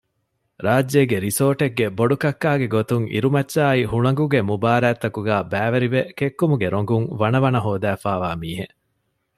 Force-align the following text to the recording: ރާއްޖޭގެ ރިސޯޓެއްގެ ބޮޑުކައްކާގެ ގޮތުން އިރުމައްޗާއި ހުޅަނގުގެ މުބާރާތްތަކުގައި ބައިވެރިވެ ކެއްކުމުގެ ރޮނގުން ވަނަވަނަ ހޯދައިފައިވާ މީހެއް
ރާއްޖޭގެ 0.65 1.17
ރިސޯޓެއްގެ 1.25 1.85
ބޮޑުކައްކާގެ 1.97 2.67
ގޮތުން 2.75 3.05
އިރުމައްޗާއި 3.13 3.83
ހުޅަނގުގެ 3.91 4.39
މުބާރާތްތަކުގައި 4.49 5.47
ބައިވެރިވެ 5.51 6.01
ކެއްކުމުގެ 6.17 6.67
ރޮނގުން 6.73 7.07
ވަނަވަނަ 7.21 7.59
ހޯދައިފައިވާ 7.65 8.29
މީހެއް 8.41 8.75